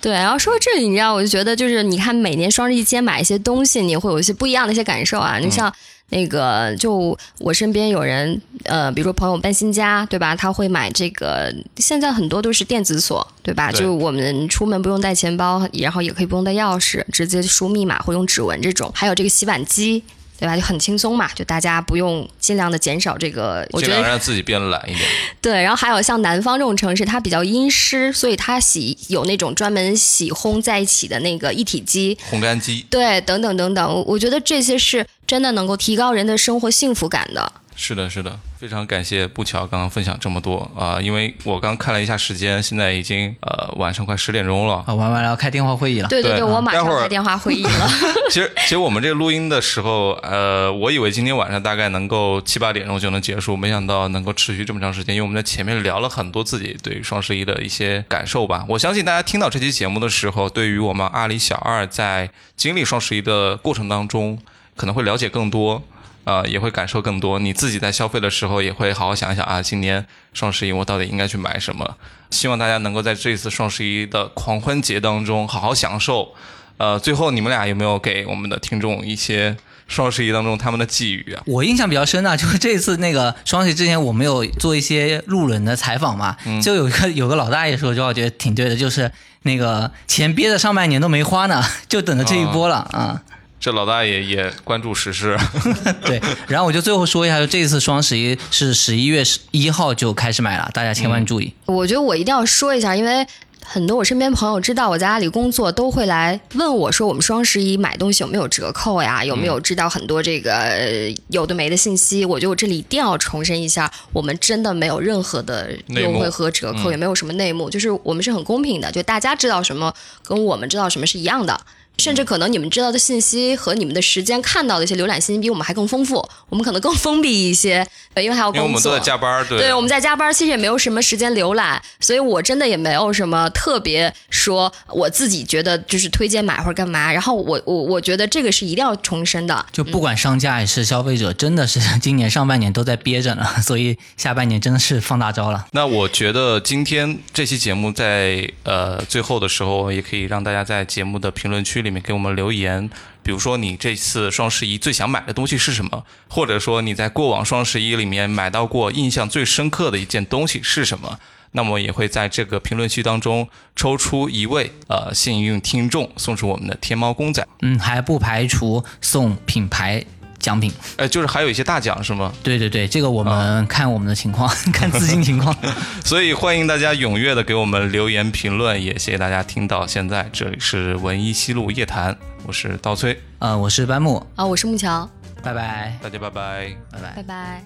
[0.00, 5.38] 对，然后说到这里，你知道，我就觉得就是你看每年双十一期间买一些东西，你会有一些不一样的一些感受啊。
[5.38, 5.72] 你像
[6.12, 10.34] 那个，就我身边有人，呃，比如说朋友搬新家，对吧？
[10.34, 13.70] 他会买这个，现在很多都是电子锁，对吧？
[13.70, 18.90] 对就我们出门不用带钱包，然后也可以不用带钥匙，直接输密码或用指纹这种。
[18.94, 20.02] 还有这个洗碗机。
[20.40, 20.56] 对吧？
[20.56, 25.06] 就很轻松嘛，就大家不用尽量的减少这个，我觉得量让自己变懒一点。
[25.42, 37.52] 对，然后还有像南方这种城市，它比较阴湿，所以它洗有那种专门洗烘在一起的那个一体机，烘干机对，等等等等，我我觉得这些是真的能够提高人的生活幸福感的。
[37.82, 44.84] 是的，是的，非常感谢布乔刚刚分享这么多啊、因为我刚看了一下时间，现在已经呃晚上快十点钟了。
[44.86, 46.08] 啊，玩完了要开电话会议了。
[46.08, 47.88] 对对对我马上开电话会议了。
[48.28, 55.14] 其实，其实我们这个录音的时候，呃，我以为今天晚上大概能够七八点钟就能结束，没想到能够持续这么长时间。
[55.14, 58.62] 因为我们在前面聊了很多自己对于双十一的一些感受吧。
[58.68, 64.38] 我相信大家听到这期节目的时候，对于我们阿里小二在经历双十一的过程当中，
[64.76, 65.82] 可能会了解更多。
[66.24, 67.38] 呃，也会感受更多。
[67.38, 71.96] 你自己在消费的时候，也会好好想一想啊，今年双十一我到底应该去买什么？
[72.30, 76.34] 希望大家能够在这次双十一的狂欢节当中好好享受。
[76.76, 79.56] 呃，最后你们俩有没有给我们的听众一些
[79.86, 81.42] 双十一当中他们的寄语啊？
[81.46, 89.10] 我印象比较深的，就是这次那个双十一之前，我们有做一些路人的采访嘛，就有一个有个老大爷说，就我觉得挺对的，就是
[89.42, 93.20] 那个钱憋着上半年都没花呢，就等着这一波了啊。
[93.60, 95.36] 这老大爷也关注时事，
[96.06, 96.18] 对，
[96.48, 101.52] 然后我就最后说一下，就这次双十一是十一月十一号就开始买了，大家千万注意。
[101.66, 103.26] 我觉得我一定要说一下，因为
[103.62, 109.22] 很多我身边朋友知道我在阿里工作，都会来问我说，我们双十一买东西有没有折扣呀？
[109.22, 112.24] 有没有知道很多这个、呃有的没的信息？
[112.24, 119.94] 我觉得我这里一定要重申一下，我们真的没有任何的优惠和折扣，也没有什么内幕，就是我们是很公平的，就大家知道什么
[120.24, 121.60] 跟我们知道什么是一样的。
[122.00, 128.60] 甚至可能你们知道的信息和你们的时间看到的一些浏览信息比我们还更丰富，我们可能更封闭一些，呃因为还要工作。
[128.60, 137.12] 因为我们都在加班，对，对，我们在加班，其实也没有什么时间浏览，所以我真的也没有什么特别说我自己觉得就是推荐买或者干嘛。
[137.12, 145.66] 然后我我我觉得这个是一定要重申的，就不管商家也是消费者，真的是 今年上半年都在憋着呢，所以下半年真的是放大招了。
[145.72, 152.88] 那我觉得今天这期节目在呃最后的时候，也可以让大家在节目的评论区里里面给我们留言，
[153.22, 161.18] 比如说你这次双十一最想买的东西是什么，或者说你在过往双十一里面买到过印象最深刻的一件东西是什么。
[161.52, 167.44] 那么也会在这个评论区当中抽出一位呃幸运听众，送出我们的天猫公仔。
[167.62, 170.04] 嗯，还不排除送品牌
[170.40, 170.72] 奖品。
[170.96, 172.32] 呃，就是还有一些大奖是吗？
[172.42, 175.54] 对对对，这个我们看我们的情况， 看资金情况。
[176.04, 180.28] 所以欢迎大家踊跃的给我们留言评论，也谢谢大家听到现在。
[180.32, 185.08] 这里是文艺西路夜谈，我是刀崔，呃，我是班木，啊，我是木桥，
[185.42, 187.64] 拜拜，大家拜拜，拜拜，拜拜。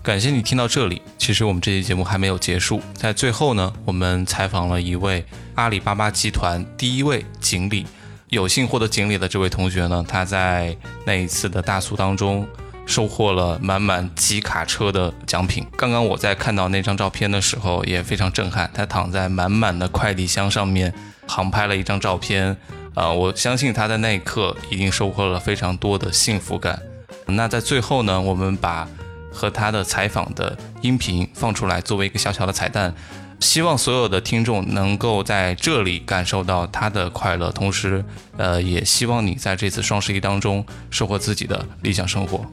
[0.00, 1.02] 感谢你听到这里。
[1.18, 5.22] 其实我们这期节目还没有结束，在最后呢，我们采访了一位
[5.56, 7.84] 阿里巴巴集团第一位经理，
[8.30, 12.46] 有幸获得锦鲤的这位同学呢，他在那一次的大促当中
[12.84, 15.66] 收获了满满几卡车的奖品。
[15.76, 20.92] 刚刚我在看到那张照片的时候也非常震撼，他躺在满满的快递箱上面，
[21.26, 22.54] 航拍了一张照片。
[22.94, 26.78] 啊，我相信他在那一刻一定收获了非常多的幸福感。
[27.26, 28.86] 那在最后呢，我们把
[29.32, 32.92] 和他的采访的音频放出来，作为一个小小的彩蛋，
[33.40, 38.04] 希望所有的听众能够在这里感受到他的快乐，同时，
[38.36, 42.44] 呃，也希望你在这次双十一当中收获自己的理想生活。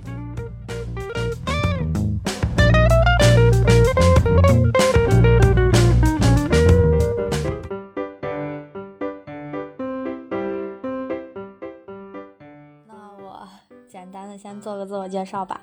[12.87, 13.47] 那我
[13.91, 15.61] 简单的先做个自我介绍吧。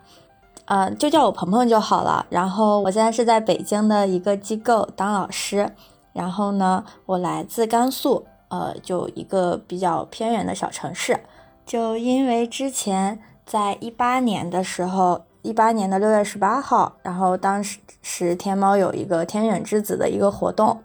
[0.74, 2.24] 嗯，就叫我鹏鹏就好了。
[2.30, 5.70] 然后我现在是在北京的一个机构当老师。
[6.14, 11.20] 然后呢，我来自甘肃，呃，就一个比较偏远的小城市。
[11.66, 17.62] 就因为之前在一八年的时候，一八年的六月十八号，然后当
[18.00, 20.82] 时天猫有一个天选之子的一个活动，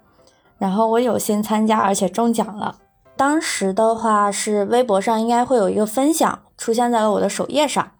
[0.57, 2.75] 然后我有幸参加，而且中奖了。
[3.15, 7.91] 当时的话是微博上应该会有一个分享出现在了我的首页上。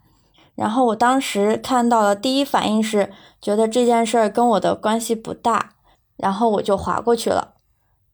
[0.57, 5.73] 然后我当时看到了，第一反应是觉得这件事儿跟我的关系不大，
[6.17, 7.53] 然后我就划过去了。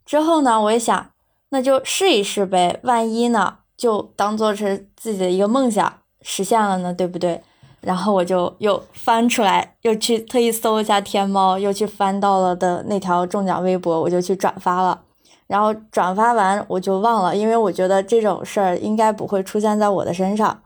[0.06, 1.10] 之后呢，我也想，
[1.52, 7.42] 那就试一试呗，万一呢，就当做是自己的一个梦想实现了呢，对不对？
[7.80, 15.02] 然后我就又翻出来，又去特意搜一下天猫，又去翻到了的那条中奖微博，我就去转发了。
[15.48, 20.63] 然后转发完我就忘了，因为我觉得这种事儿应该不会出现在我的身上。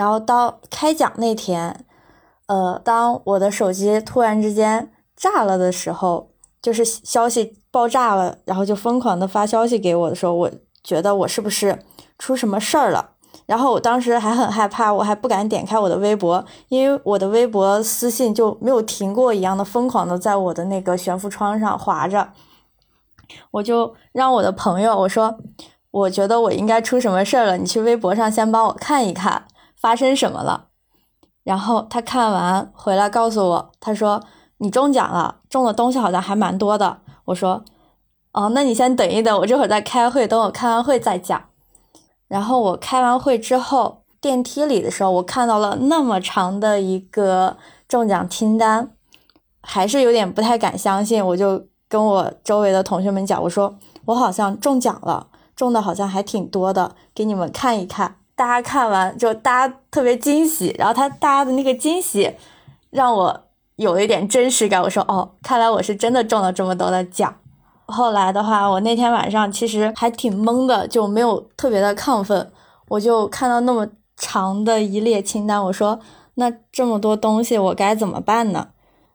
[0.00, 1.84] 然后到开奖那天，
[2.46, 6.30] 呃，当我的手机突然之间炸了的时候，
[6.62, 10.50] 就是消息爆炸了，然后就疯狂的发消息给我的时候，我
[10.82, 11.80] 觉得我是不是
[12.18, 13.10] 出什么事儿了？
[13.44, 22.30] 然后我当时还很害怕，我还不敢点开我的微博，因为我的微博私信就没有停过一样的疯狂的在我的那个悬浮窗上划着。
[23.50, 25.36] 我就让我的朋友我说，
[25.90, 29.44] 我觉得我应该出什么事儿了，你去微博上先帮我看一看。
[29.80, 30.66] 发生什么了？
[31.42, 34.22] 然后他看完回来告诉我，他说
[34.58, 36.98] 你中奖了，中的东西好像还蛮多的。
[37.24, 37.64] 我说，
[38.32, 41.42] 哦，那你先等一等，我这会儿在开会，等我开完会再讲。
[42.28, 47.56] 然后我开完会之后，电梯里的时候，我看到了那么长的一个
[47.88, 48.92] 中奖清单，
[49.62, 51.26] 还是有点不太敢相信。
[51.26, 58.16] 我就跟我周围的同学们讲，我说我好像中奖了，中的好像还挺多的，给你们看一看。
[58.40, 62.34] 大家看完就大家特别惊喜，然后他大家的那个惊喜
[62.88, 63.44] 让我
[63.76, 64.80] 有一点真实感。
[64.80, 67.36] 我说哦，看来我是真的中了这么多的奖。
[67.84, 72.50] 后来的话，我那天晚上其实还挺懵的，就没有特别的亢奋。
[72.88, 76.00] 我就看到那么长的一列清单，我说
[76.36, 78.68] 那这么多东西我该怎么办呢？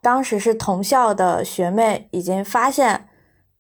[0.03, 3.07] 当时是同校的学妹已经发现。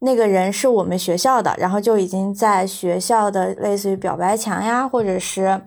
[0.05, 5.59] 那个人是我们学校的，然后就已经在学校的类似于表白墙呀，或者是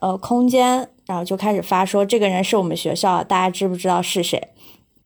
[0.00, 4.40] 呃空间，然后就开始发说这个人是我们学校，大家知不知道是谁？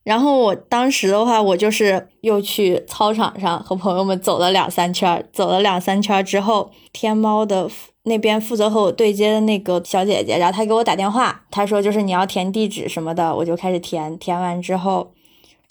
[0.04, 7.68] 然后我当时的话，我就是又去操场上和朋友们走了两三圈，走了两三圈之后，天猫的
[8.04, 15.12] 那边负责和我对接的那个小姐姐，然后她给我打电话，她说就是你要填地址什么的，我就开始填，填完之后。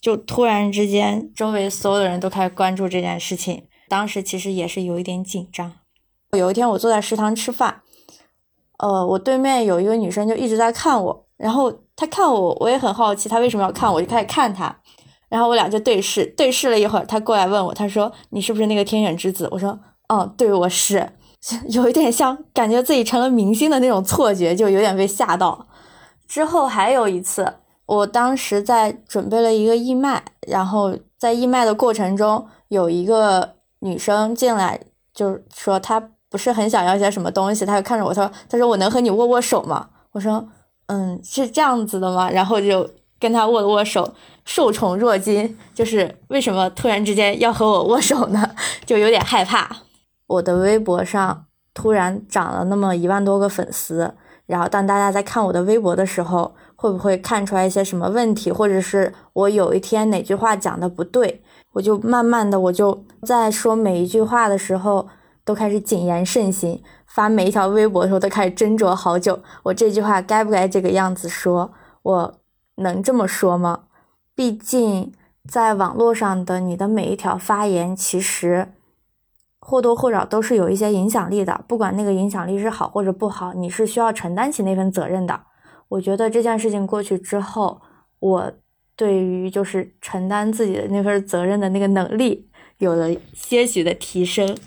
[0.01, 3.65] 就突然之间，周围所有的人都开始关注这件事情。
[3.87, 5.73] 当时其实也是有一点紧张。
[6.37, 7.81] 有一天我坐在食堂吃饭，
[8.77, 14.73] 呃，我对面有一个女生就一直在看我，然后她看我，我也很好奇她为什么要看我，就开始看她。
[15.27, 21.13] 然后我俩就对视，对视了一会儿，她过来问我，她说：“你是不是那个天选之子？”我说：“哦，对，我是。
[21.69, 25.67] ”有一点像感觉自己成了明星的那种错觉，就有点被吓到。
[26.27, 27.55] 之后还有一次。
[27.89, 34.79] 我当时在准备了一个义卖，然后在义卖的过程中，有一个女生进来，
[35.11, 35.99] 就是说她
[36.29, 40.47] 不是很想要一些什么东西，她就看着我，她说：“她说我能和你握握手吗？”我说
[40.85, 42.87] ：“嗯，是这样子的吗？”然后就
[43.19, 44.13] 跟她握了握手，
[44.45, 48.51] 受宠若惊，就是为什么突然之间要和我握手呢？
[48.85, 49.67] 就有点害怕。
[50.27, 54.13] 我的微博上突然涨了那么一万多个粉丝，
[54.45, 65.05] 然后当大家在看我的微博的时候，会不会看出来一些什么问题，或者是我有一天哪句话讲的不对，我就慢慢的我就在说每一句话的时候
[65.43, 71.69] 都开始谨言慎行，发每一条微博的时候都开始斟酌好久，我这句话该不该这个样子说，
[72.01, 72.33] 我
[72.75, 73.81] 能这么说吗？
[74.33, 75.11] 毕竟
[75.45, 78.69] 在网络上的你的每一条发言，其实。
[79.61, 85.41] 或多或少都是有一些影响力的，不管那个影响力是好或者不好，你是需要承担起那份责任的。
[85.89, 87.81] 我觉得这件事情过去之后，
[88.19, 88.53] 我
[88.95, 94.57] 对于就是承担自己的那份责任的那个能力有了些许的提升。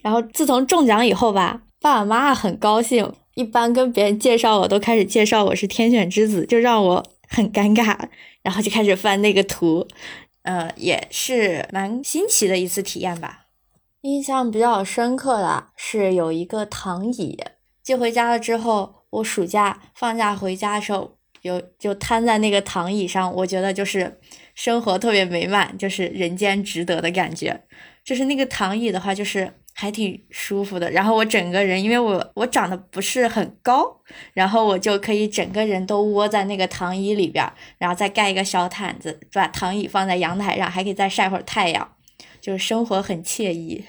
[0.00, 7.98] 然后自从中奖以后吧，爸爸妈妈很高兴，一般跟别人介绍我都开始介绍我是天选之子，就让我很尴尬，
[8.42, 9.86] 然后就开始翻那个图，
[10.42, 13.46] 呃，也是蛮新奇的一次体验吧。
[14.02, 17.36] 印象比较深刻的是有一个躺椅
[17.82, 24.20] 寄回家了之后，我暑假放假回家的时候，有就瘫在那个躺椅上，我觉得就是
[24.54, 27.62] 生活特别美满，就是人间值得的感觉。
[28.04, 30.90] 就是那个躺椅的话，就是还挺舒服的。
[30.90, 34.00] 然后我整个人，因为我我长得不是很高，
[34.32, 37.46] 然后我就可以整个人都窝在那个躺椅里边，
[37.78, 41.94] 然后再盖一个小毯子，把躺椅放在阳台上，还可以再晒会儿太阳。
[42.40, 43.84] 就是生活很惬意，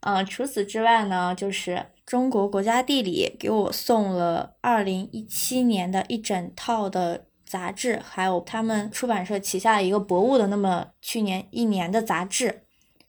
[0.00, 12.62] 嗯，除此之外呢，就是中国国家地理给我送了二零一七年的一整套的杂志，还有他们出版社旗下的一个博物的那么去年一年的杂志，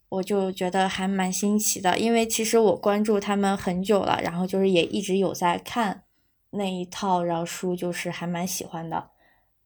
[0.10, 6.02] 我就觉得还蛮新奇的，因为其实我关注他们很久了，然后就是也一直有在看
[6.50, 9.12] 那一套，然后书就是还蛮喜欢的。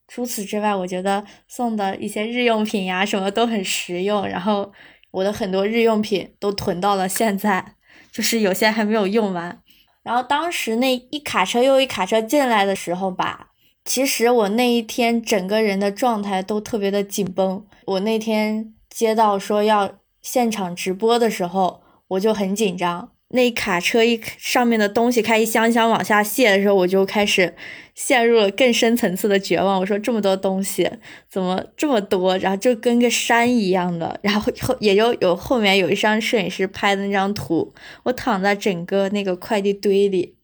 [0.09, 4.73] 除此之外，我觉得送的一些日用品呀什么都很实用，然后。
[5.13, 7.75] 我的很多日用品都囤到了现在，
[8.11, 9.61] 就是有些还没有用完。
[10.03, 13.49] 然后当时那一卡车又一卡车进来的时候吧，
[13.85, 17.65] 其实我那一天整个人的状态都特别的紧绷。
[17.85, 23.10] 我那天接到说要现场直播的时候，我就很紧张。
[23.33, 27.55] 那卡车一上面的东西开一箱箱往下卸的时候，我就开始
[27.95, 29.79] 陷入了更深层次的绝望。
[29.79, 30.89] 我说这么多东西
[31.29, 32.37] 怎么这么多？
[32.39, 34.19] 然后就跟个山一样的。
[34.21, 37.73] 然后后也就有后面有一张摄影师拍的那张图，
[38.03, 40.35] 我躺在整个那个快递堆里，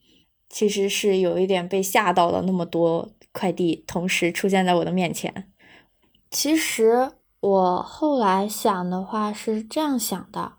[0.48, 2.42] 其实是有一点被吓到了。
[2.46, 5.46] 那么多快递同时出现在我的面前。
[6.30, 7.10] 其实
[7.40, 10.52] 我后来想的话是这样想的，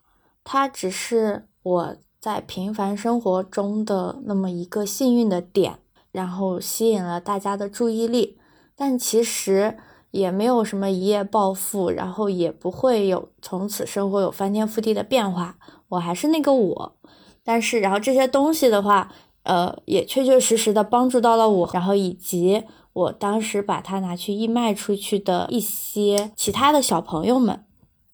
[0.44, 1.98] 它只是我。
[2.20, 5.80] 在平凡生活中的那么一个幸运的点，
[6.12, 8.38] 然后吸引了大家的注意力，
[8.76, 9.78] 但其实
[10.12, 15.58] 也没有什么一夜暴富，然后也不会有从此生活有翻天覆地的变化。
[15.88, 16.98] 我还是那个我，
[17.42, 19.14] 但是然后这些东西的话，
[19.44, 27.64] 呃，也确确实实的帮助到了我，然后以及我当时把它拿去义卖出去的一些其他的小朋友们，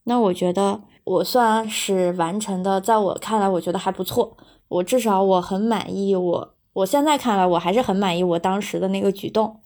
[0.04, 0.82] 那我觉得。
[1.06, 4.36] 我算是完成的，在我看来，我觉得还不错。
[4.66, 6.16] 我至少我很满意。
[6.16, 9.60] 我我现在看来，我还是很满意我当时的那个举动。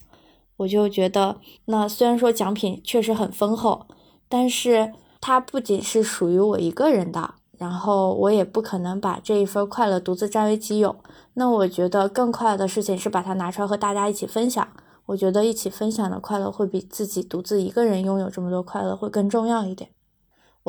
[0.59, 3.87] 我就觉得，那虽然说奖品确实很丰厚，
[4.29, 10.95] 但是它不仅是属于我一个人的，然后我也不可能把这一份快乐独自占为己有。
[11.33, 14.69] 那我觉得更快乐的事情是把它拿出来和大家一起分享。
[15.07, 19.89] 我觉得一起分享的快乐会比自己独自一个人拥有这么多快乐会更重要一点。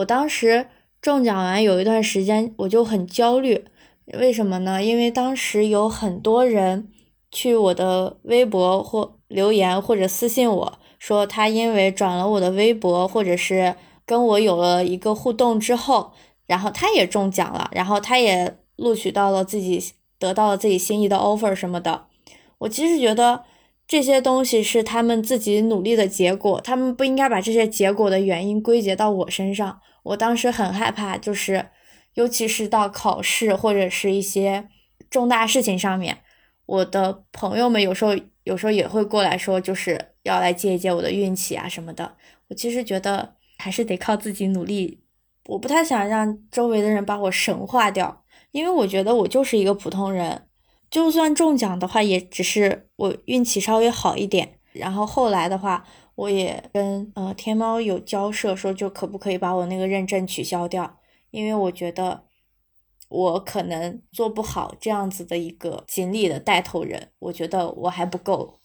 [0.02, 0.68] 我当时
[1.02, 3.66] 中奖完有一段时间我就很焦虑，
[4.14, 4.84] 为什么呢？
[4.84, 6.89] 因为当时有很多人
[7.32, 13.76] 去我的微博或留言或者私信我说，他因为转了我的微博或者是
[14.06, 16.12] 跟我有了一个互动之后，
[16.47, 19.84] 然后他也中奖了，然后他也录取到了自己
[20.18, 22.06] 得到了自己心仪的 offer 什么的。
[22.60, 23.43] 我其实觉得
[23.88, 29.80] 这些东西是他们自己努力的结果，他们不应该把这些结果的原因归结到我身上。
[30.04, 31.70] 我当时很害怕，就是，
[32.16, 34.68] 尤其是到考试或者是一些
[35.10, 36.18] 重大事情上面，
[36.66, 38.12] 我的朋友们有时候
[38.43, 42.16] 有时候也会过来说，就是要来借一借我的运气啊什么的。
[42.49, 45.04] 我其实觉得还是得靠自己努力，
[45.45, 50.47] 我不太想让周围的人把我神化掉，因为我觉得我就是一个普通人，
[50.89, 54.58] 就算中奖的话，也只是我运气稍微好一点。
[54.74, 55.86] 然后后来的话。
[56.16, 60.99] 我也跟呃天猫有交涉，说就可不可以把我那个认证取消掉，
[61.32, 62.24] 因为我觉得
[63.09, 68.59] 我可能做不好这样子的一个锦鲤的带头人，我觉得我还不够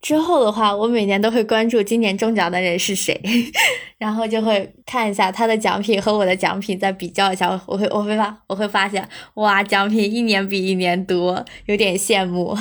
[0.00, 3.18] 之后的话，我每年都会关注今年中奖的人是谁，
[3.96, 7.48] 然后就会看一下他的奖品和我的奖品，再比较一下。
[7.66, 12.54] 我会我会发我会发现，哇，奖品一年比一年多，有点羡慕。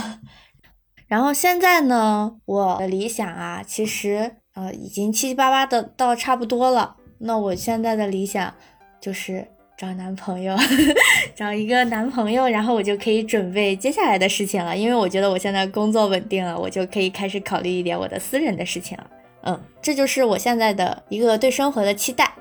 [1.14, 6.95] 然后现在呢，我的理想啊，其实呃已经七七八八的到差不多了。
[7.20, 8.51] 那我现在的理想
[8.99, 9.47] 就是。
[9.76, 10.55] 找男朋友，
[11.36, 14.78] 找一个男朋友，然后我就可以准备接下来的事情了。
[14.78, 19.07] 因为我觉得我现在工作稳定了，我就可以开始考虑一点我的私人的事情了。
[19.41, 22.32] 嗯，这就是我现在的一个对生活的期待。